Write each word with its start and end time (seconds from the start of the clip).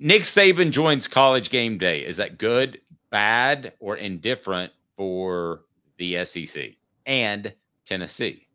Nick 0.00 0.22
Saban 0.22 0.70
joins 0.70 1.06
College 1.06 1.50
Game 1.50 1.78
Day. 1.78 2.04
Is 2.04 2.16
that 2.18 2.38
good, 2.38 2.80
bad, 3.10 3.72
or 3.80 3.96
indifferent 3.96 4.72
for 4.96 5.62
the 5.98 6.24
SEC 6.24 6.70
and 7.06 7.52
Tennessee? 7.84 8.46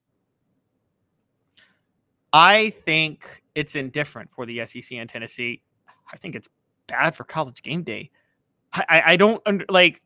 I 2.32 2.72
think 2.72 3.44
it's 3.56 3.76
indifferent 3.76 4.32
for 4.32 4.46
the 4.46 4.66
SEC 4.66 4.94
and 4.94 5.10
Tennessee. 5.10 5.62
I 6.12 6.18
think 6.18 6.36
it's 6.36 6.50
bad 6.88 7.16
for 7.16 7.24
College 7.24 7.62
Game 7.62 7.82
Day. 7.82 8.10
I, 8.74 9.04
I, 9.06 9.18
don't 9.18 9.42
under, 9.46 9.66
like. 9.70 10.02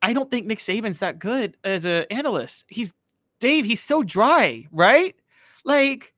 I 0.00 0.14
don't 0.14 0.30
think 0.30 0.46
Nick 0.46 0.60
Saban's 0.60 1.00
that 1.00 1.18
good 1.18 1.58
as 1.64 1.84
an 1.84 2.06
analyst. 2.10 2.64
He's 2.68 2.94
Dave. 3.40 3.66
He's 3.66 3.82
so 3.82 4.02
dry, 4.02 4.66
right? 4.72 5.14
Like 5.64 6.14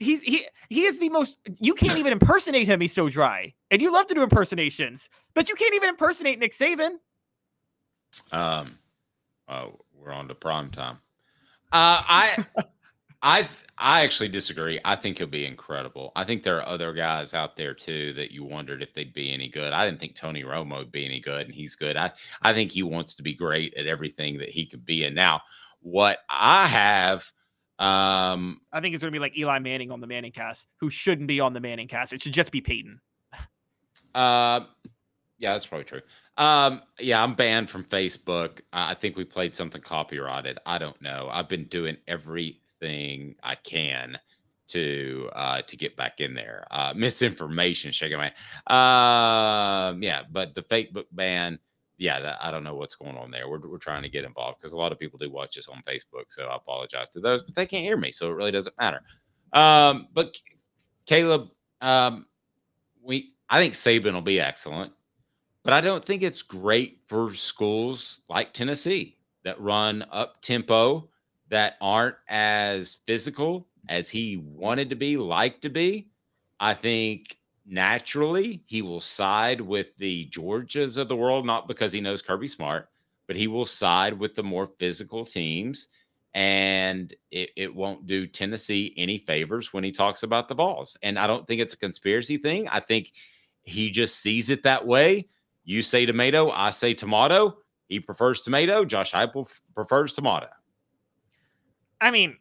he's 0.00 0.22
he 0.22 0.46
he 0.68 0.82
is 0.82 0.98
the 0.98 1.08
most. 1.10 1.38
You 1.58 1.74
can't 1.74 1.98
even 1.98 2.12
impersonate 2.12 2.66
him. 2.66 2.80
He's 2.80 2.92
so 2.92 3.08
dry, 3.08 3.54
and 3.70 3.80
you 3.80 3.92
love 3.92 4.08
to 4.08 4.14
do 4.14 4.22
impersonations, 4.22 5.08
but 5.34 5.48
you 5.48 5.54
can't 5.54 5.74
even 5.74 5.90
impersonate 5.90 6.40
Nick 6.40 6.52
Saban. 6.52 6.96
Um, 8.32 8.78
oh, 9.48 9.80
we're 9.94 10.12
on 10.12 10.26
to 10.28 10.34
prime 10.34 10.70
time. 10.70 10.98
Uh, 11.72 12.02
I, 12.08 12.44
I, 13.22 13.48
I 13.78 14.02
actually 14.02 14.28
disagree. 14.28 14.80
I 14.84 14.96
think 14.96 15.18
he'll 15.18 15.28
be 15.28 15.46
incredible. 15.46 16.10
I 16.16 16.24
think 16.24 16.42
there 16.42 16.56
are 16.56 16.66
other 16.66 16.92
guys 16.92 17.32
out 17.32 17.56
there 17.56 17.74
too 17.74 18.12
that 18.14 18.32
you 18.32 18.42
wondered 18.42 18.82
if 18.82 18.92
they'd 18.92 19.14
be 19.14 19.32
any 19.32 19.48
good. 19.48 19.72
I 19.72 19.86
didn't 19.86 20.00
think 20.00 20.16
Tony 20.16 20.42
Romo 20.42 20.78
would 20.78 20.90
be 20.90 21.06
any 21.06 21.20
good, 21.20 21.46
and 21.46 21.54
he's 21.54 21.76
good. 21.76 21.96
I, 21.96 22.10
I 22.42 22.52
think 22.54 22.72
he 22.72 22.82
wants 22.82 23.14
to 23.14 23.22
be 23.22 23.34
great 23.34 23.72
at 23.74 23.86
everything 23.86 24.38
that 24.38 24.48
he 24.48 24.66
could 24.66 24.84
be. 24.84 25.04
And 25.04 25.14
now, 25.14 25.42
what 25.78 26.18
I 26.28 26.66
have, 26.66 27.30
um, 27.80 28.60
I 28.72 28.80
think 28.80 28.94
it's 28.94 29.02
going 29.02 29.12
to 29.12 29.16
be 29.16 29.20
like 29.20 29.36
Eli 29.36 29.58
Manning 29.58 29.90
on 29.90 30.00
the 30.00 30.06
Manning 30.06 30.32
cast, 30.32 30.66
who 30.78 30.90
shouldn't 30.90 31.26
be 31.26 31.40
on 31.40 31.54
the 31.54 31.60
Manning 31.60 31.88
cast. 31.88 32.12
It 32.12 32.22
should 32.22 32.32
just 32.32 32.52
be 32.52 32.60
Peyton. 32.60 33.00
uh, 34.14 34.60
yeah, 35.38 35.52
that's 35.54 35.66
probably 35.66 35.86
true. 35.86 36.02
Um, 36.36 36.82
yeah, 36.98 37.22
I'm 37.22 37.34
banned 37.34 37.70
from 37.70 37.84
Facebook. 37.84 38.60
I 38.72 38.94
think 38.94 39.16
we 39.16 39.24
played 39.24 39.54
something 39.54 39.80
copyrighted. 39.80 40.58
I 40.66 40.78
don't 40.78 41.00
know. 41.00 41.28
I've 41.32 41.48
been 41.48 41.64
doing 41.64 41.96
everything 42.06 43.34
I 43.42 43.54
can 43.56 44.18
to 44.68 45.28
uh 45.32 45.62
to 45.62 45.76
get 45.76 45.96
back 45.96 46.20
in 46.20 46.32
there. 46.32 46.64
Uh 46.70 46.92
misinformation, 46.94 47.90
shaking 47.92 48.18
my 48.18 48.28
um 48.68 50.02
yeah, 50.02 50.22
but 50.30 50.54
the 50.54 50.62
Facebook 50.62 51.06
ban, 51.12 51.58
yeah, 52.00 52.18
that, 52.18 52.38
I 52.40 52.50
don't 52.50 52.64
know 52.64 52.74
what's 52.74 52.94
going 52.94 53.18
on 53.18 53.30
there. 53.30 53.46
We're 53.46 53.60
we're 53.60 53.76
trying 53.76 54.02
to 54.02 54.08
get 54.08 54.24
involved 54.24 54.58
because 54.58 54.72
a 54.72 54.76
lot 54.76 54.90
of 54.90 54.98
people 54.98 55.18
do 55.18 55.30
watch 55.30 55.58
us 55.58 55.68
on 55.68 55.82
Facebook. 55.86 56.24
So 56.28 56.46
I 56.46 56.56
apologize 56.56 57.10
to 57.10 57.20
those, 57.20 57.42
but 57.42 57.54
they 57.54 57.66
can't 57.66 57.84
hear 57.84 57.98
me, 57.98 58.10
so 58.10 58.30
it 58.30 58.34
really 58.34 58.50
doesn't 58.50 58.76
matter. 58.78 59.02
Um, 59.52 60.08
but 60.14 60.34
Caleb, 61.04 61.50
um, 61.82 62.24
we 63.02 63.34
I 63.50 63.60
think 63.60 63.74
Saban 63.74 64.14
will 64.14 64.22
be 64.22 64.40
excellent. 64.40 64.92
But 65.62 65.74
I 65.74 65.82
don't 65.82 66.02
think 66.02 66.22
it's 66.22 66.40
great 66.40 67.00
for 67.06 67.34
schools 67.34 68.20
like 68.30 68.54
Tennessee 68.54 69.18
that 69.44 69.60
run 69.60 70.02
up 70.10 70.40
tempo, 70.40 71.10
that 71.50 71.74
aren't 71.82 72.16
as 72.28 72.98
physical 73.06 73.68
as 73.90 74.08
he 74.08 74.38
wanted 74.38 74.88
to 74.88 74.96
be, 74.96 75.18
like 75.18 75.60
to 75.60 75.68
be. 75.68 76.08
I 76.60 76.72
think 76.72 77.36
naturally 77.70 78.62
he 78.66 78.82
will 78.82 79.00
side 79.00 79.60
with 79.60 79.96
the 79.98 80.28
Georgias 80.28 80.98
of 80.98 81.08
the 81.08 81.16
world, 81.16 81.46
not 81.46 81.68
because 81.68 81.92
he 81.92 82.00
knows 82.00 82.20
Kirby 82.20 82.48
Smart, 82.48 82.88
but 83.26 83.36
he 83.36 83.46
will 83.46 83.66
side 83.66 84.18
with 84.18 84.34
the 84.34 84.42
more 84.42 84.66
physical 84.78 85.24
teams. 85.24 85.88
And 86.34 87.14
it, 87.30 87.50
it 87.56 87.74
won't 87.74 88.06
do 88.06 88.26
Tennessee 88.26 88.94
any 88.96 89.18
favors 89.18 89.72
when 89.72 89.82
he 89.82 89.90
talks 89.90 90.22
about 90.22 90.48
the 90.48 90.54
balls. 90.54 90.96
And 91.02 91.18
I 91.18 91.26
don't 91.26 91.46
think 91.46 91.60
it's 91.60 91.74
a 91.74 91.78
conspiracy 91.78 92.36
thing. 92.36 92.68
I 92.68 92.80
think 92.80 93.12
he 93.62 93.90
just 93.90 94.20
sees 94.20 94.50
it 94.50 94.62
that 94.62 94.86
way 94.86 95.28
you 95.70 95.82
say 95.82 96.04
tomato, 96.04 96.50
I 96.50 96.70
say 96.70 96.94
tomato. 96.94 97.58
He 97.88 98.00
prefers 98.00 98.40
tomato. 98.40 98.84
Josh 98.84 99.12
Heupel 99.12 99.48
prefers 99.72 100.14
tomato. 100.14 100.48
I 102.00 102.10
mean, 102.10 102.36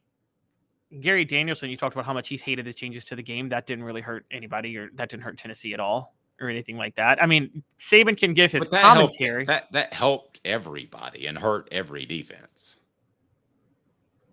Gary 1.01 1.23
Danielson, 1.23 1.69
you 1.69 1.77
talked 1.77 1.95
about 1.95 2.05
how 2.05 2.13
much 2.13 2.27
he's 2.27 2.41
hated 2.41 2.65
the 2.65 2.73
changes 2.73 3.05
to 3.05 3.15
the 3.15 3.21
game. 3.23 3.49
That 3.49 3.67
didn't 3.67 3.83
really 3.83 4.01
hurt 4.01 4.25
anybody, 4.31 4.75
or 4.77 4.89
that 4.95 5.09
didn't 5.09 5.23
hurt 5.23 5.37
Tennessee 5.37 5.73
at 5.73 5.79
all, 5.79 6.15
or 6.41 6.49
anything 6.49 6.77
like 6.77 6.95
that. 6.95 7.21
I 7.21 7.27
mean, 7.27 7.63
Saban 7.77 8.17
can 8.17 8.33
give 8.33 8.51
his 8.51 8.67
that 8.69 8.81
commentary. 8.81 9.45
Helped, 9.45 9.71
that 9.71 9.71
that 9.73 9.93
helped 9.93 10.41
everybody 10.45 11.27
and 11.27 11.37
hurt 11.37 11.67
every 11.71 12.05
defense. 12.05 12.79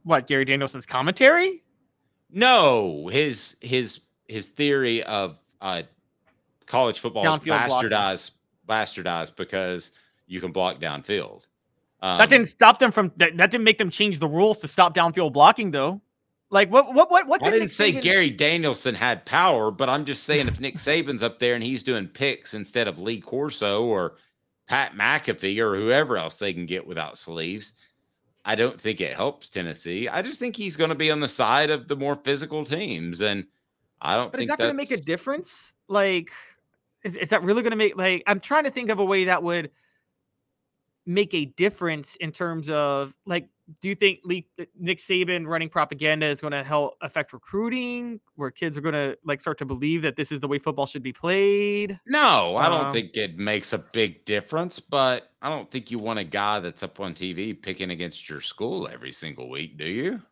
What 0.04 0.26
Gary 0.26 0.44
Danielson's 0.44 0.86
commentary? 0.86 1.62
No, 2.30 3.08
his 3.08 3.56
his 3.60 4.00
his 4.28 4.48
theory 4.48 5.02
of 5.02 5.38
uh, 5.60 5.82
college 6.66 7.00
football 7.00 7.24
bastardized 7.24 8.30
bastardized 8.66 9.36
because 9.36 9.92
you 10.26 10.40
can 10.40 10.52
block 10.52 10.80
downfield. 10.80 11.46
Um, 12.00 12.18
that 12.18 12.28
didn't 12.28 12.48
stop 12.48 12.78
them 12.78 12.92
from 12.92 13.12
that, 13.16 13.36
that. 13.36 13.50
didn't 13.50 13.64
make 13.64 13.78
them 13.78 13.90
change 13.90 14.18
the 14.18 14.28
rules 14.28 14.60
to 14.60 14.68
stop 14.68 14.94
downfield 14.94 15.32
blocking, 15.32 15.70
though. 15.70 16.00
Like 16.50 16.70
what? 16.70 16.94
What? 16.94 17.10
What? 17.10 17.26
What? 17.26 17.42
I 17.42 17.50
didn't 17.50 17.60
Nick 17.60 17.70
say 17.70 17.92
Saban... 17.92 18.02
Gary 18.02 18.30
Danielson 18.30 18.94
had 18.94 19.24
power, 19.26 19.70
but 19.70 19.88
I'm 19.88 20.04
just 20.04 20.24
saying 20.24 20.46
if 20.48 20.60
Nick 20.60 20.76
Saban's 20.76 21.22
up 21.22 21.38
there 21.38 21.54
and 21.54 21.62
he's 21.62 21.82
doing 21.82 22.06
picks 22.06 22.54
instead 22.54 22.86
of 22.86 22.98
Lee 22.98 23.20
Corso 23.20 23.84
or 23.84 24.14
Pat 24.68 24.92
McAfee 24.92 25.58
or 25.58 25.76
whoever 25.76 26.16
else 26.16 26.36
they 26.36 26.52
can 26.52 26.66
get 26.66 26.86
without 26.86 27.18
sleeves, 27.18 27.72
I 28.44 28.54
don't 28.54 28.80
think 28.80 29.00
it 29.00 29.16
helps 29.16 29.48
Tennessee. 29.48 30.08
I 30.08 30.22
just 30.22 30.38
think 30.38 30.54
he's 30.54 30.76
going 30.76 30.90
to 30.90 30.96
be 30.96 31.10
on 31.10 31.20
the 31.20 31.28
side 31.28 31.70
of 31.70 31.88
the 31.88 31.96
more 31.96 32.14
physical 32.14 32.64
teams, 32.64 33.20
and 33.20 33.44
I 34.00 34.16
don't. 34.16 34.30
But 34.30 34.40
is 34.40 34.48
that 34.48 34.58
going 34.58 34.70
to 34.70 34.76
make 34.76 34.92
a 34.92 34.98
difference? 34.98 35.72
Like 35.88 36.30
is, 37.06 37.16
is 37.16 37.28
that 37.30 37.42
really 37.42 37.62
going 37.62 37.70
to 37.70 37.76
make 37.76 37.96
like 37.96 38.22
I'm 38.26 38.40
trying 38.40 38.64
to 38.64 38.70
think 38.70 38.90
of 38.90 38.98
a 38.98 39.04
way 39.04 39.24
that 39.24 39.42
would 39.42 39.70
make 41.06 41.32
a 41.34 41.44
difference 41.44 42.16
in 42.16 42.32
terms 42.32 42.68
of 42.68 43.14
like 43.26 43.48
do 43.80 43.88
you 43.88 43.94
think 43.94 44.20
uh, 44.24 44.64
Nick 44.78 44.98
Saban 44.98 45.46
running 45.46 45.68
propaganda 45.68 46.26
is 46.26 46.40
going 46.40 46.52
to 46.52 46.62
help 46.62 46.96
affect 47.00 47.32
recruiting 47.32 48.20
where 48.36 48.50
kids 48.50 48.78
are 48.78 48.80
going 48.80 48.94
to 48.94 49.18
like 49.24 49.40
start 49.40 49.58
to 49.58 49.64
believe 49.64 50.02
that 50.02 50.16
this 50.16 50.30
is 50.30 50.40
the 50.40 50.48
way 50.48 50.58
football 50.58 50.86
should 50.86 51.02
be 51.02 51.12
played? 51.12 51.98
No, 52.06 52.56
I 52.56 52.68
don't 52.68 52.86
um, 52.86 52.92
think 52.92 53.16
it 53.16 53.38
makes 53.38 53.72
a 53.72 53.78
big 53.78 54.24
difference, 54.24 54.78
but 54.78 55.30
I 55.42 55.48
don't 55.48 55.70
think 55.70 55.90
you 55.90 55.98
want 55.98 56.18
a 56.18 56.24
guy 56.24 56.60
that's 56.60 56.82
up 56.82 57.00
on 57.00 57.14
TV 57.14 57.60
picking 57.60 57.90
against 57.90 58.28
your 58.28 58.40
school 58.40 58.88
every 58.88 59.12
single 59.12 59.50
week, 59.50 59.76
do 59.76 59.86
you? 59.86 60.22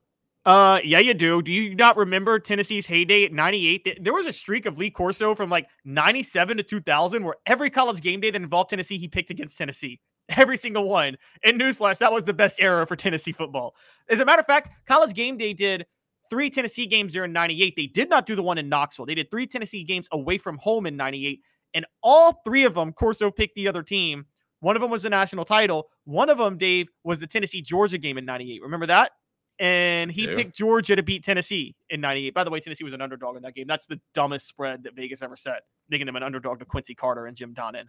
Uh, 0.46 0.78
yeah, 0.84 0.98
you 0.98 1.14
do. 1.14 1.40
Do 1.40 1.50
you 1.50 1.74
not 1.74 1.96
remember 1.96 2.38
Tennessee's 2.38 2.86
heyday 2.86 3.24
at 3.24 3.32
98? 3.32 4.04
There 4.04 4.12
was 4.12 4.26
a 4.26 4.32
streak 4.32 4.66
of 4.66 4.76
Lee 4.76 4.90
Corso 4.90 5.34
from 5.34 5.48
like 5.48 5.66
97 5.86 6.58
to 6.58 6.62
2000 6.62 7.24
where 7.24 7.36
every 7.46 7.70
college 7.70 8.02
game 8.02 8.20
day 8.20 8.30
that 8.30 8.42
involved 8.42 8.70
Tennessee, 8.70 8.98
he 8.98 9.08
picked 9.08 9.30
against 9.30 9.56
Tennessee. 9.56 10.00
Every 10.30 10.56
single 10.56 10.88
one. 10.88 11.16
And 11.44 11.60
newsflash, 11.60 11.98
that 11.98 12.12
was 12.12 12.24
the 12.24 12.34
best 12.34 12.60
era 12.60 12.86
for 12.86 12.96
Tennessee 12.96 13.32
football. 13.32 13.74
As 14.08 14.20
a 14.20 14.24
matter 14.24 14.40
of 14.40 14.46
fact, 14.46 14.70
college 14.86 15.14
game 15.14 15.36
day 15.36 15.52
did 15.52 15.86
three 16.30 16.50
Tennessee 16.50 16.86
games 16.86 17.12
there 17.12 17.24
in 17.24 17.32
98. 17.32 17.76
They 17.76 17.86
did 17.86 18.08
not 18.08 18.26
do 18.26 18.34
the 18.34 18.42
one 18.42 18.58
in 18.58 18.68
Knoxville. 18.68 19.06
They 19.06 19.14
did 19.14 19.30
three 19.30 19.46
Tennessee 19.46 19.84
games 19.84 20.08
away 20.12 20.38
from 20.38 20.58
home 20.58 20.86
in 20.86 20.96
98. 20.96 21.40
And 21.74 21.84
all 22.02 22.40
three 22.44 22.64
of 22.64 22.74
them, 22.74 22.92
Corso 22.92 23.30
picked 23.30 23.56
the 23.56 23.68
other 23.68 23.82
team. 23.82 24.26
One 24.60 24.76
of 24.76 24.82
them 24.82 24.90
was 24.90 25.02
the 25.02 25.10
national 25.10 25.44
title. 25.44 25.88
One 26.04 26.30
of 26.30 26.38
them, 26.38 26.56
Dave, 26.56 26.88
was 27.02 27.20
the 27.20 27.26
Tennessee 27.26 27.60
Georgia 27.60 27.98
game 27.98 28.16
in 28.16 28.24
98. 28.24 28.62
Remember 28.62 28.86
that? 28.86 29.12
And 29.58 30.10
he 30.10 30.26
yeah. 30.26 30.34
picked 30.34 30.56
Georgia 30.56 30.96
to 30.96 31.02
beat 31.02 31.24
Tennessee 31.24 31.76
in 31.90 32.00
98. 32.00 32.34
By 32.34 32.44
the 32.44 32.50
way, 32.50 32.60
Tennessee 32.60 32.84
was 32.84 32.92
an 32.92 33.00
underdog 33.00 33.36
in 33.36 33.42
that 33.42 33.54
game. 33.54 33.66
That's 33.68 33.86
the 33.86 34.00
dumbest 34.14 34.48
spread 34.48 34.82
that 34.84 34.96
Vegas 34.96 35.22
ever 35.22 35.36
set, 35.36 35.62
making 35.88 36.06
them 36.06 36.16
an 36.16 36.22
underdog 36.22 36.58
to 36.60 36.64
Quincy 36.64 36.94
Carter 36.94 37.26
and 37.26 37.36
Jim 37.36 37.54
Donnan. 37.54 37.84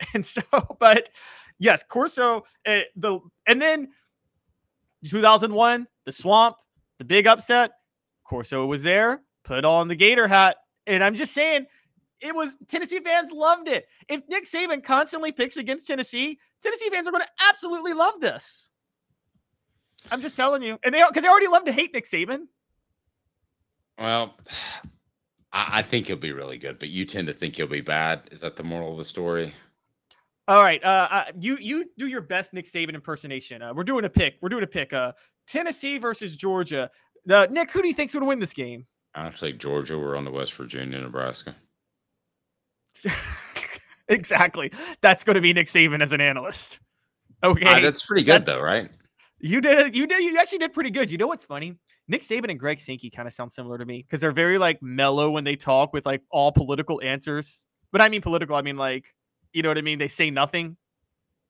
And 0.14 0.24
so, 0.24 0.42
but 0.78 1.10
yes, 1.58 1.82
Corso, 1.82 2.44
uh, 2.66 2.80
the 2.96 3.18
and 3.46 3.60
then 3.60 3.88
2001, 5.04 5.86
the 6.04 6.12
swamp, 6.12 6.56
the 6.98 7.04
big 7.04 7.26
upset. 7.26 7.72
Corso 8.24 8.66
was 8.66 8.82
there, 8.82 9.22
put 9.44 9.64
on 9.64 9.88
the 9.88 9.94
Gator 9.94 10.28
hat. 10.28 10.56
And 10.86 11.02
I'm 11.02 11.14
just 11.14 11.34
saying, 11.34 11.66
it 12.20 12.34
was 12.34 12.56
Tennessee 12.68 13.00
fans 13.00 13.30
loved 13.32 13.68
it. 13.68 13.86
If 14.08 14.22
Nick 14.28 14.44
Saban 14.44 14.82
constantly 14.82 15.32
picks 15.32 15.56
against 15.56 15.86
Tennessee, 15.86 16.38
Tennessee 16.62 16.90
fans 16.90 17.06
are 17.06 17.12
going 17.12 17.24
to 17.24 17.46
absolutely 17.48 17.92
love 17.92 18.20
this. 18.20 18.70
I'm 20.10 20.20
just 20.20 20.36
telling 20.36 20.62
you, 20.62 20.78
and 20.84 20.94
they 20.94 21.02
because 21.06 21.22
they 21.22 21.28
already 21.28 21.48
love 21.48 21.64
to 21.64 21.72
hate 21.72 21.92
Nick 21.92 22.06
Saban. 22.06 22.46
Well, 23.98 24.36
I, 25.52 25.78
I 25.78 25.82
think 25.82 26.06
he'll 26.06 26.16
be 26.16 26.32
really 26.32 26.58
good, 26.58 26.78
but 26.78 26.90
you 26.90 27.04
tend 27.04 27.28
to 27.28 27.32
think 27.32 27.56
he'll 27.56 27.66
be 27.66 27.80
bad. 27.80 28.22
Is 28.30 28.40
that 28.40 28.56
the 28.56 28.62
moral 28.62 28.92
of 28.92 28.98
the 28.98 29.04
story? 29.04 29.54
All 30.48 30.62
right, 30.62 30.82
uh, 30.82 31.08
uh, 31.10 31.24
you 31.38 31.58
you 31.60 31.84
do 31.98 32.06
your 32.06 32.22
best 32.22 32.54
Nick 32.54 32.64
Saban 32.64 32.94
impersonation. 32.94 33.60
Uh, 33.60 33.74
we're 33.74 33.84
doing 33.84 34.06
a 34.06 34.08
pick. 34.08 34.36
We're 34.40 34.48
doing 34.48 34.64
a 34.64 34.68
pick. 34.68 34.94
Uh, 34.94 35.12
Tennessee 35.46 35.98
versus 35.98 36.34
Georgia. 36.34 36.90
Uh, 37.30 37.46
Nick, 37.50 37.70
who 37.70 37.82
do 37.82 37.88
you 37.88 37.92
think's 37.92 38.14
going 38.14 38.22
to 38.22 38.28
win 38.28 38.38
this 38.38 38.54
game? 38.54 38.86
I 39.14 39.28
think 39.28 39.58
Georgia. 39.58 39.98
We're 39.98 40.16
on 40.16 40.24
the 40.24 40.30
West 40.30 40.54
Virginia, 40.54 41.00
Nebraska. 41.00 41.54
exactly. 44.08 44.72
That's 45.02 45.22
going 45.22 45.34
to 45.34 45.42
be 45.42 45.52
Nick 45.52 45.66
Saban 45.66 46.02
as 46.02 46.12
an 46.12 46.22
analyst. 46.22 46.78
Okay, 47.44 47.66
uh, 47.66 47.80
that's 47.80 48.06
pretty 48.06 48.22
good 48.22 48.46
that, 48.46 48.46
though, 48.46 48.60
right? 48.60 48.90
You 49.40 49.60
did. 49.60 49.94
You 49.94 50.06
did. 50.06 50.22
You 50.22 50.38
actually 50.38 50.58
did 50.58 50.72
pretty 50.72 50.90
good. 50.90 51.10
You 51.10 51.18
know 51.18 51.26
what's 51.26 51.44
funny? 51.44 51.76
Nick 52.08 52.22
Saban 52.22 52.50
and 52.50 52.58
Greg 52.58 52.80
Sankey 52.80 53.10
kind 53.10 53.28
of 53.28 53.34
sound 53.34 53.52
similar 53.52 53.76
to 53.76 53.84
me 53.84 54.02
because 54.02 54.22
they're 54.22 54.32
very 54.32 54.56
like 54.56 54.82
mellow 54.82 55.28
when 55.28 55.44
they 55.44 55.56
talk 55.56 55.92
with 55.92 56.06
like 56.06 56.22
all 56.30 56.52
political 56.52 57.02
answers. 57.02 57.66
But 57.92 58.00
I 58.00 58.08
mean 58.08 58.22
political. 58.22 58.56
I 58.56 58.62
mean 58.62 58.78
like, 58.78 59.14
you 59.52 59.62
know 59.62 59.68
what 59.68 59.78
I 59.78 59.82
mean? 59.82 59.98
They 59.98 60.08
say 60.08 60.30
nothing. 60.30 60.76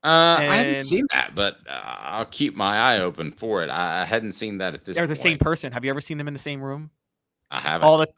Uh, 0.05 0.37
and... 0.41 0.50
I 0.50 0.56
hadn't 0.56 0.81
seen 0.81 1.06
that, 1.12 1.35
but 1.35 1.59
uh, 1.69 1.97
I'll 2.00 2.27
keep 2.27 2.55
my 2.55 2.77
eye 2.77 3.00
open 3.00 3.33
for 3.33 3.62
it. 3.62 3.69
I, 3.69 4.03
I 4.03 4.05
hadn't 4.05 4.33
seen 4.33 4.59
that 4.59 4.75
at 4.75 4.85
this. 4.85 4.97
They're 4.97 5.06
the 5.06 5.17
same 5.17 5.39
person. 5.39 5.73
Have 5.73 5.85
you 5.85 5.91
ever 5.91 6.00
seen 6.00 6.19
them 6.19 6.29
in 6.29 6.35
the 6.35 6.41
same 6.41 6.62
room? 6.62 6.91
I 7.50 7.61
haven't. 7.61 7.87
All 7.87 7.99
the 7.99 8.09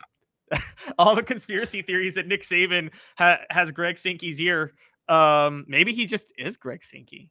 all 0.99 1.15
the 1.15 1.23
conspiracy 1.23 1.83
theories 1.83 2.15
that 2.17 2.27
Nick 2.27 2.43
Saban 2.43 2.91
ha- 3.17 3.41
has 3.51 3.71
Greg 3.71 3.99
Sankey's 3.99 4.41
ear. 4.41 4.73
Um, 5.09 5.65
maybe 5.69 5.93
he 5.93 6.07
just 6.07 6.29
is 6.39 6.57
Greg 6.57 6.83
Sankey. 6.83 7.31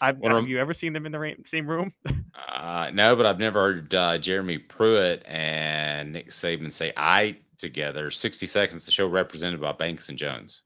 I've, 0.00 0.22
have 0.22 0.46
you 0.46 0.58
ever 0.58 0.74
seen 0.74 0.92
them 0.92 1.06
in 1.06 1.12
the 1.12 1.36
same 1.44 1.66
room? 1.66 1.92
uh, 2.54 2.90
no, 2.92 3.16
but 3.16 3.24
I've 3.24 3.38
never 3.38 3.60
heard 3.60 3.94
uh, 3.94 4.18
Jeremy 4.18 4.58
Pruitt 4.58 5.24
and 5.26 6.12
Nick 6.12 6.30
Saban 6.30 6.70
say 6.72 6.92
"I" 6.96 7.36
together. 7.58 8.10
Sixty 8.10 8.46
seconds. 8.46 8.84
The 8.84 8.90
show 8.90 9.06
represented 9.06 9.60
by 9.60 9.72
Banks 9.72 10.08
and 10.08 10.18
Jones. 10.18 10.62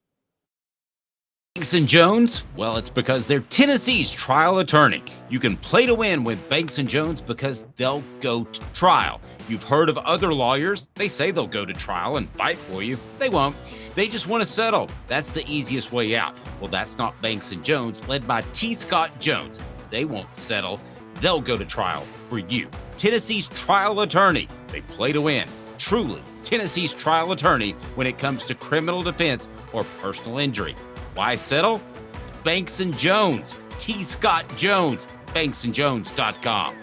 Banks 1.56 1.74
and 1.74 1.88
Jones? 1.88 2.44
Well, 2.54 2.76
it's 2.76 2.88
because 2.88 3.26
they're 3.26 3.40
Tennessee's 3.40 4.12
trial 4.12 4.60
attorney. 4.60 5.02
You 5.30 5.40
can 5.40 5.56
play 5.56 5.84
to 5.84 5.96
win 5.96 6.22
with 6.22 6.48
Banks 6.48 6.78
and 6.78 6.88
Jones 6.88 7.20
because 7.20 7.66
they'll 7.76 8.04
go 8.20 8.44
to 8.44 8.60
trial. 8.72 9.20
You've 9.48 9.64
heard 9.64 9.88
of 9.88 9.98
other 9.98 10.32
lawyers. 10.32 10.86
They 10.94 11.08
say 11.08 11.32
they'll 11.32 11.48
go 11.48 11.64
to 11.64 11.72
trial 11.72 12.18
and 12.18 12.30
fight 12.30 12.56
for 12.56 12.84
you. 12.84 12.96
They 13.18 13.28
won't. 13.28 13.56
They 13.96 14.06
just 14.06 14.28
want 14.28 14.44
to 14.44 14.48
settle. 14.48 14.88
That's 15.08 15.30
the 15.30 15.44
easiest 15.48 15.90
way 15.90 16.14
out. 16.14 16.36
Well, 16.60 16.70
that's 16.70 16.98
not 16.98 17.20
Banks 17.20 17.50
and 17.50 17.64
Jones, 17.64 18.06
led 18.06 18.28
by 18.28 18.42
T. 18.52 18.72
Scott 18.72 19.10
Jones. 19.18 19.60
They 19.90 20.04
won't 20.04 20.36
settle. 20.36 20.80
They'll 21.20 21.40
go 21.40 21.58
to 21.58 21.64
trial 21.64 22.06
for 22.28 22.38
you. 22.38 22.68
Tennessee's 22.96 23.48
trial 23.48 24.02
attorney. 24.02 24.46
They 24.68 24.82
play 24.82 25.10
to 25.10 25.20
win. 25.20 25.48
Truly, 25.78 26.22
Tennessee's 26.44 26.94
trial 26.94 27.32
attorney 27.32 27.72
when 27.96 28.06
it 28.06 28.18
comes 28.18 28.44
to 28.44 28.54
criminal 28.54 29.02
defense 29.02 29.48
or 29.72 29.82
personal 30.00 30.38
injury. 30.38 30.76
Why 31.14 31.34
settle? 31.34 31.80
It's 32.22 32.30
Banks 32.44 32.80
and 32.80 32.96
Jones. 32.96 33.56
T. 33.78 34.02
Scott 34.02 34.44
Jones. 34.56 35.06
BanksandJones.com. 35.28 36.76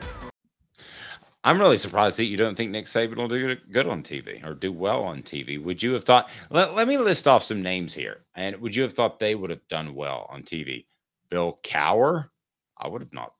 I'm 1.43 1.59
really 1.59 1.77
surprised 1.77 2.17
that 2.17 2.25
you 2.25 2.35
don't 2.35 2.55
think 2.55 2.71
Nick 2.71 2.85
Saban 2.85 3.15
will 3.15 3.29
do 3.29 3.55
good 3.71 3.87
on 3.87 4.03
TV 4.03 4.45
or 4.45 4.53
do 4.53 4.71
well 4.71 5.03
on 5.03 5.21
TV. 5.21 5.63
Would 5.63 5.81
you 5.81 5.93
have 5.93 6.03
thought? 6.03 6.29
Let, 6.49 6.75
let 6.75 6.89
me 6.89 6.97
list 6.97 7.25
off 7.25 7.43
some 7.43 7.61
names 7.61 7.93
here, 7.93 8.25
and 8.35 8.57
would 8.57 8.75
you 8.75 8.83
have 8.83 8.91
thought 8.91 9.17
they 9.19 9.33
would 9.33 9.49
have 9.49 9.65
done 9.69 9.95
well 9.95 10.27
on 10.29 10.43
TV? 10.43 10.87
Bill 11.29 11.57
Cowher, 11.63 12.27
I 12.77 12.89
would 12.89 13.01
have 13.01 13.13
not. 13.13 13.33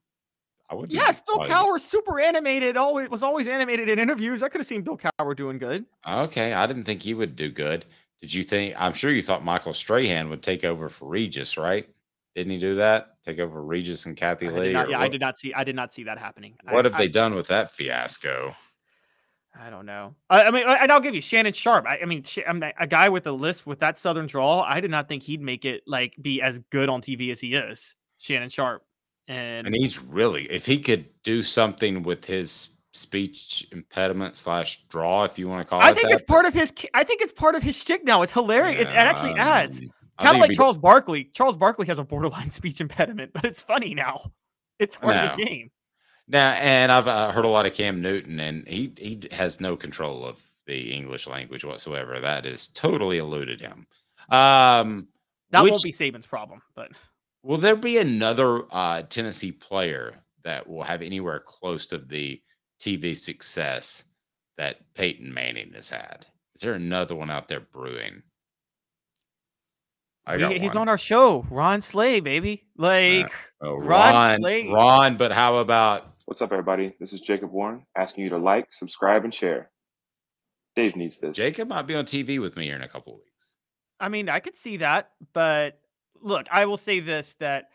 I 0.70 0.76
would. 0.76 0.90
Yes, 0.90 1.22
Bill 1.22 1.40
Cowher, 1.40 1.80
super 1.80 2.22
animated. 2.22 2.78
Always 2.78 3.10
was 3.10 3.24
always 3.24 3.48
animated 3.48 3.90
in 3.90 4.00
interviews. 4.00 4.42
I 4.42 4.48
could 4.48 4.62
have 4.62 4.68
seen 4.68 4.84
Bill 4.84 4.98
Cowher 4.98 5.36
doing 5.36 5.58
good. 5.58 5.86
Okay, 6.08 6.54
I 6.54 6.66
didn't 6.66 6.86
think 6.86 7.02
he 7.02 7.14
would 7.14 7.36
do 7.36 7.50
good. 7.50 7.86
Did 8.22 8.34
you 8.34 8.44
think? 8.44 8.76
I'm 8.78 8.94
sure 8.94 9.12
you 9.12 9.22
thought 9.22 9.44
Michael 9.44 9.74
Strahan 9.74 10.30
would 10.30 10.42
take 10.42 10.64
over 10.64 10.90
for 10.90 11.08
Regis, 11.08 11.58
right? 11.58 11.88
Didn't 12.36 12.52
he 12.52 12.60
do 12.60 12.76
that? 12.76 13.18
Take 13.26 13.40
over 13.40 13.64
Regis 13.64 14.06
and 14.06 14.16
Kathie 14.16 14.50
Lee? 14.50 14.74
Not, 14.74 14.90
yeah, 14.90 14.98
what? 14.98 15.06
I 15.06 15.08
did 15.08 15.22
not 15.22 15.38
see. 15.38 15.54
I 15.54 15.64
did 15.64 15.76
not 15.76 15.94
see 15.94 16.04
that 16.04 16.18
happening. 16.18 16.56
What 16.64 16.86
I, 16.86 16.90
have 16.90 16.96
I, 16.96 16.98
they 17.00 17.10
done 17.10 17.36
with 17.36 17.48
that 17.48 17.74
fiasco? 17.74 18.56
I 19.60 19.70
don't 19.70 19.86
know. 19.86 20.16
I, 20.30 20.44
I, 20.44 20.52
mean, 20.52 20.64
and 20.68 20.92
I'll 20.92 21.00
give 21.00 21.16
you 21.16 21.22
Shannon 21.22 21.54
Sharpe. 21.54 21.86
I, 21.88 22.06
mean, 22.06 22.24
I'm 22.48 22.62
a 22.80 22.86
guy 22.86 23.10
with 23.10 23.26
a 23.28 23.32
list 23.32 23.66
with 23.66 23.80
that 23.80 23.98
Southern 23.98 24.28
draw. 24.28 24.62
I 24.62 24.82
did 24.82 24.92
not 24.92 25.08
think 25.08 25.24
he'd 25.24 25.42
make 25.42 25.66
it 25.66 25.84
like 25.88 26.16
be 26.22 26.42
as 26.42 26.60
good 26.70 26.90
on 26.90 27.02
TV 27.02 27.32
as 27.32 27.40
he 27.40 27.56
is. 27.56 27.96
Shannon 28.20 28.50
Sharpe, 28.50 28.84
and 29.28 29.68
and 29.68 29.76
he's 29.76 30.02
really 30.02 30.50
if 30.52 30.66
he 30.66 30.80
could 30.80 31.06
do 31.24 31.44
something 31.44 32.04
with 32.04 32.26
his 32.26 32.70
speech 32.98 33.68
impediment 33.72 34.36
slash 34.36 34.84
draw, 34.90 35.24
if 35.24 35.38
you 35.38 35.48
want 35.48 35.66
to 35.66 35.70
call 35.70 35.82
I 35.82 35.90
it. 35.90 35.92
I 35.92 35.94
think 35.94 36.10
that. 36.10 36.14
it's 36.16 36.24
part 36.24 36.46
of 36.46 36.54
his. 36.54 36.74
I 36.94 37.04
think 37.04 37.22
it's 37.22 37.32
part 37.32 37.56
of 37.56 37.64
his 37.64 37.78
shtick 37.78 38.04
now. 38.04 38.22
It's 38.22 38.34
hilarious. 38.34 38.82
Yeah, 38.82 38.90
it, 38.90 38.92
it, 38.92 38.96
actually 38.96 39.34
adds. 39.34 39.82
Kind 40.20 40.36
of 40.36 40.42
like 40.42 40.52
Charles 40.52 40.78
Barkley. 40.78 41.26
Charles 41.34 41.58
Barkley 41.58 41.86
has 41.88 42.00
a 42.00 42.04
borderline 42.04 42.50
speech 42.52 42.82
impediment, 42.82 43.32
but 43.34 43.46
it's 43.46 43.62
funny 43.62 43.94
now. 43.94 44.32
It's 44.80 44.96
part 44.96 45.16
of 45.16 45.32
his 45.32 45.46
game. 45.46 45.72
Now, 46.28 46.52
and 46.52 46.92
I've 46.92 47.08
uh, 47.08 47.32
heard 47.32 47.46
a 47.46 47.50
lot 47.50 47.66
of 47.66 47.74
Cam 47.74 48.02
Newton, 48.02 48.40
and 48.40 48.68
he 48.68 48.94
he 48.98 49.22
has 49.32 49.62
no 49.62 49.78
control 49.78 50.26
of 50.26 50.38
the 50.66 50.92
English 50.92 51.28
language 51.28 51.64
whatsoever. 51.64 52.20
That 52.20 52.46
is 52.46 52.68
totally 52.68 53.20
eluded 53.20 53.62
him. 53.62 53.88
Um, 54.30 55.08
that 55.52 55.64
which, 55.64 55.72
won't 55.72 55.84
be 55.84 55.94
Saban's 55.94 56.26
problem, 56.26 56.62
but 56.76 56.92
will 57.44 57.58
there 57.58 57.78
be 57.78 57.98
another 57.98 58.64
uh, 58.72 59.04
Tennessee 59.04 59.54
player 59.54 60.16
that 60.44 60.68
will 60.68 60.84
have 60.84 61.02
anywhere 61.02 61.40
close 61.40 61.86
to 61.88 61.98
the 61.98 62.42
TV 62.80 63.18
success 63.18 64.04
that 64.58 64.78
Peyton 64.94 65.34
Manning 65.34 65.74
has 65.74 65.90
had? 65.90 66.26
Is 66.56 66.62
there 66.62 66.74
another 66.74 67.16
one 67.16 67.30
out 67.30 67.48
there 67.48 67.60
brewing? 67.60 68.24
We, 70.28 70.60
he's 70.60 70.76
on 70.76 70.90
our 70.90 70.98
show, 70.98 71.46
Ron 71.50 71.80
Slay, 71.80 72.20
baby. 72.20 72.66
Like 72.76 73.32
oh, 73.62 73.78
Ron, 73.78 74.14
Ron 74.14 74.40
Slay. 74.42 74.68
Ron, 74.68 75.16
but 75.16 75.32
how 75.32 75.58
about 75.58 76.16
what's 76.26 76.42
up, 76.42 76.52
everybody? 76.52 76.94
This 77.00 77.14
is 77.14 77.22
Jacob 77.22 77.52
Warren 77.52 77.86
asking 77.96 78.26
you 78.26 78.30
to 78.32 78.38
like, 78.38 78.68
subscribe, 78.72 79.24
and 79.24 79.34
share. 79.34 79.70
Dave 80.76 80.98
needs 80.98 81.20
this. 81.20 81.36
Jacob 81.36 81.70
might 81.70 81.88
be 81.88 81.96
on 81.96 82.06
TV 82.06 82.42
with 82.42 82.58
me 82.58 82.66
here 82.66 82.76
in 82.76 82.84
a 82.84 82.90
couple 82.90 83.14
of 83.14 83.20
weeks. 83.20 83.54
I 84.00 84.10
mean, 84.10 84.28
I 84.28 84.40
could 84.40 84.58
see 84.58 84.78
that, 84.78 85.12
but 85.34 85.80
look, 86.22 86.46
I 86.52 86.66
will 86.66 86.78
say 86.78 87.00
this: 87.00 87.36
that 87.36 87.70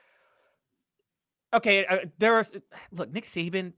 okay, 1.55 1.87
uh, 1.87 1.99
there 2.19 2.35
was 2.35 2.55
look, 2.93 3.11
Nick 3.13 3.25
Saban 3.25 3.73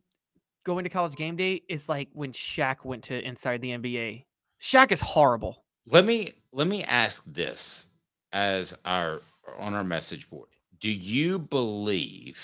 going 0.65 0.85
to 0.85 0.91
college 0.91 1.15
game 1.15 1.37
day 1.37 1.63
is 1.69 1.89
like 1.89 2.09
when 2.13 2.33
Shaq 2.33 2.85
went 2.85 3.05
to 3.05 3.23
inside 3.23 3.61
the 3.61 3.71
NBA. 3.71 4.25
Shaq 4.61 4.93
is 4.93 5.01
horrible. 5.01 5.65
Let 5.87 6.05
me 6.05 6.33
let 6.53 6.67
me 6.67 6.83
ask 6.85 7.23
this 7.27 7.87
as 8.33 8.75
our 8.85 9.21
on 9.59 9.75
our 9.75 9.85
message 9.85 10.29
board. 10.29 10.49
Do 10.81 10.91
you 10.91 11.39
believe 11.39 12.41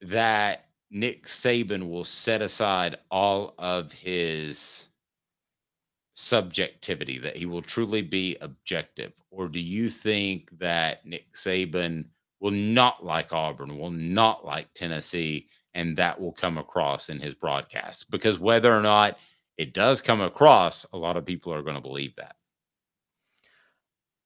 that 0.00 0.66
Nick 0.90 1.26
Saban 1.26 1.88
will 1.88 2.04
set 2.04 2.42
aside 2.42 2.96
all 3.10 3.54
of 3.58 3.92
his 3.92 4.88
subjectivity, 6.14 7.18
that 7.18 7.36
he 7.36 7.46
will 7.46 7.62
truly 7.62 8.02
be 8.02 8.36
objective? 8.40 9.12
Or 9.30 9.48
do 9.48 9.60
you 9.60 9.90
think 9.90 10.50
that 10.58 11.06
Nick 11.06 11.32
Saban 11.34 12.06
will 12.40 12.50
not 12.50 13.04
like 13.04 13.32
Auburn, 13.32 13.78
will 13.78 13.90
not 13.90 14.44
like 14.44 14.72
Tennessee, 14.74 15.48
and 15.74 15.96
that 15.96 16.20
will 16.20 16.32
come 16.32 16.58
across 16.58 17.08
in 17.08 17.20
his 17.20 17.34
broadcast. 17.34 18.10
Because 18.10 18.38
whether 18.38 18.74
or 18.76 18.82
not 18.82 19.18
it 19.56 19.74
does 19.74 20.00
come 20.00 20.20
across, 20.20 20.86
a 20.92 20.96
lot 20.96 21.16
of 21.16 21.24
people 21.24 21.52
are 21.52 21.62
going 21.62 21.76
to 21.76 21.80
believe 21.82 22.14
that. 22.16 22.36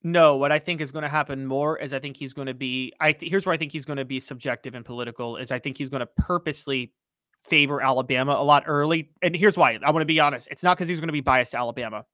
No, 0.05 0.37
what 0.37 0.51
I 0.51 0.59
think 0.59 0.81
is 0.81 0.91
going 0.91 1.05
to 1.05 1.09
happen 1.09 1.47
more 1.47 1.79
is 1.79 1.93
I 1.95 2.01
think 2.01 2.17
he's 2.17 2.33
going 2.33 2.47
to 2.49 2.55
be. 2.55 2.93
I 2.99 3.13
th- 3.13 3.31
here's 3.31 3.47
where 3.47 3.53
I 3.53 3.57
think 3.57 3.71
he's 3.71 3.85
going 3.85 3.99
to 3.99 4.05
be 4.05 4.19
subjective 4.19 4.75
and 4.75 4.85
political. 4.85 5.37
Is 5.37 5.51
I 5.53 5.59
think 5.61 5.79
he's 5.79 5.89
going 5.89 6.01
to 6.01 6.09
purposely 6.19 6.93
favor 7.41 7.81
Alabama 7.81 8.33
a 8.33 8.43
lot 8.43 8.65
early, 8.67 9.11
and 9.23 9.37
here's 9.37 9.57
why. 9.57 9.79
I 9.85 9.91
want 9.93 10.03
to 10.03 10.07
be 10.07 10.19
honest. 10.19 10.49
It's 10.51 10.63
not 10.65 10.77
because 10.77 10.89
he's 10.89 10.99
going 10.99 11.09
to 11.09 11.13
be 11.13 11.21
biased 11.21 11.53
to 11.53 11.59
Alabama. 11.59 12.05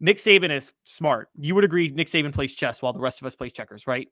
Nick 0.00 0.16
Saban 0.16 0.50
is 0.50 0.72
smart. 0.84 1.28
You 1.38 1.54
would 1.56 1.64
agree 1.64 1.88
Nick 1.90 2.06
Saban 2.06 2.32
plays 2.32 2.54
chess 2.54 2.80
while 2.80 2.92
the 2.92 3.00
rest 3.00 3.20
of 3.20 3.26
us 3.26 3.34
play 3.34 3.50
checkers, 3.50 3.86
right? 3.86 4.08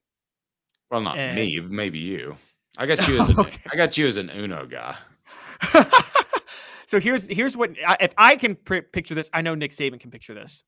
Well, 0.90 1.00
not 1.00 1.16
And- 1.18 1.36
me, 1.36 1.60
maybe 1.60 1.98
you. 1.98 2.36
I 2.76 2.86
got 2.86 3.06
you 3.08 3.20
as 3.20 3.28
an 3.30 3.38
Okay. 3.38 3.60
I 3.70 3.76
got 3.76 3.96
you 3.96 4.06
as 4.06 4.16
an 4.16 4.30
Uno 4.30 4.66
guy. 4.66 4.96
so 6.86 7.00
here's 7.00 7.28
here's 7.28 7.56
what 7.56 7.72
if 8.00 8.12
I 8.18 8.36
can 8.36 8.56
pr- 8.56 8.80
picture 8.92 9.14
this, 9.14 9.30
I 9.32 9.42
know 9.42 9.54
Nick 9.54 9.70
Saban 9.70 10.00
can 10.00 10.10
picture 10.10 10.34
this. 10.34 10.62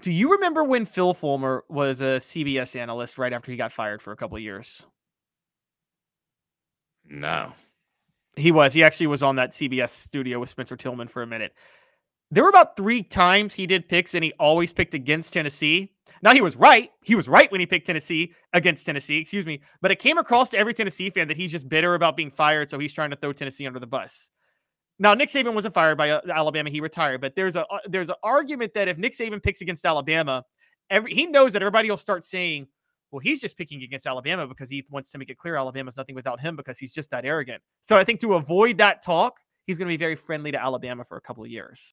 Do 0.00 0.10
you 0.10 0.32
remember 0.32 0.64
when 0.64 0.86
Phil 0.86 1.14
Fulmer 1.14 1.64
was 1.68 2.00
a 2.00 2.18
CBS 2.18 2.74
analyst 2.74 3.16
right 3.16 3.32
after 3.32 3.52
he 3.52 3.56
got 3.56 3.70
fired 3.72 4.02
for 4.02 4.12
a 4.12 4.16
couple 4.16 4.36
of 4.36 4.42
years? 4.42 4.86
No. 7.08 7.52
He 8.36 8.50
was. 8.50 8.74
He 8.74 8.82
actually 8.82 9.06
was 9.06 9.22
on 9.22 9.36
that 9.36 9.52
CBS 9.52 9.90
studio 9.90 10.40
with 10.40 10.48
Spencer 10.48 10.76
Tillman 10.76 11.06
for 11.06 11.22
a 11.22 11.26
minute. 11.26 11.54
There 12.32 12.42
were 12.42 12.50
about 12.50 12.76
three 12.76 13.02
times 13.04 13.54
he 13.54 13.66
did 13.66 13.88
picks, 13.88 14.14
and 14.14 14.24
he 14.24 14.32
always 14.40 14.72
picked 14.72 14.94
against 14.94 15.32
Tennessee. 15.32 15.92
Now 16.24 16.32
he 16.32 16.40
was 16.40 16.56
right. 16.56 16.90
He 17.02 17.14
was 17.14 17.28
right 17.28 17.52
when 17.52 17.60
he 17.60 17.66
picked 17.66 17.86
Tennessee 17.86 18.32
against 18.54 18.86
Tennessee, 18.86 19.18
excuse 19.18 19.44
me. 19.44 19.60
But 19.82 19.90
it 19.90 19.98
came 19.98 20.16
across 20.16 20.48
to 20.48 20.58
every 20.58 20.72
Tennessee 20.72 21.10
fan 21.10 21.28
that 21.28 21.36
he's 21.36 21.52
just 21.52 21.68
bitter 21.68 21.94
about 21.94 22.16
being 22.16 22.30
fired, 22.30 22.70
so 22.70 22.78
he's 22.78 22.94
trying 22.94 23.10
to 23.10 23.16
throw 23.16 23.34
Tennessee 23.34 23.66
under 23.66 23.78
the 23.78 23.86
bus. 23.86 24.30
Now 24.98 25.12
Nick 25.12 25.28
Saban 25.28 25.54
wasn't 25.54 25.74
fired 25.74 25.98
by 25.98 26.10
uh, 26.10 26.20
Alabama; 26.32 26.70
he 26.70 26.80
retired. 26.80 27.20
But 27.20 27.36
there's 27.36 27.56
a 27.56 27.66
uh, 27.66 27.80
there's 27.86 28.08
an 28.08 28.14
argument 28.22 28.72
that 28.74 28.88
if 28.88 28.96
Nick 28.96 29.12
Saban 29.12 29.42
picks 29.42 29.60
against 29.60 29.84
Alabama, 29.84 30.42
every 30.88 31.12
he 31.12 31.26
knows 31.26 31.52
that 31.52 31.62
everybody 31.62 31.90
will 31.90 31.98
start 31.98 32.24
saying, 32.24 32.68
"Well, 33.10 33.20
he's 33.20 33.40
just 33.40 33.58
picking 33.58 33.82
against 33.82 34.06
Alabama 34.06 34.46
because 34.46 34.70
he 34.70 34.82
wants 34.90 35.10
to 35.10 35.18
make 35.18 35.28
it 35.28 35.36
clear 35.36 35.56
Alabama's 35.56 35.98
nothing 35.98 36.14
without 36.14 36.40
him 36.40 36.56
because 36.56 36.78
he's 36.78 36.92
just 36.92 37.10
that 37.10 37.26
arrogant." 37.26 37.62
So 37.82 37.98
I 37.98 38.04
think 38.04 38.20
to 38.20 38.34
avoid 38.34 38.78
that 38.78 39.04
talk, 39.04 39.34
he's 39.66 39.76
going 39.76 39.88
to 39.88 39.92
be 39.92 39.98
very 40.02 40.16
friendly 40.16 40.52
to 40.52 40.62
Alabama 40.62 41.04
for 41.04 41.18
a 41.18 41.20
couple 41.20 41.44
of 41.44 41.50
years. 41.50 41.82